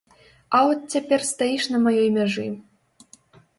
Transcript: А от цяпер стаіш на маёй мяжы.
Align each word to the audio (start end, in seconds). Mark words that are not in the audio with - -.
А 0.59 0.65
от 0.69 0.79
цяпер 0.95 1.27
стаіш 1.33 1.63
на 1.75 1.83
маёй 1.85 2.09
мяжы. 2.19 2.49